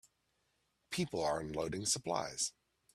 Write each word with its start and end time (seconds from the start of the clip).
People 0.89 1.23
are 1.23 1.41
unloading 1.41 1.85
supplies 1.85 2.53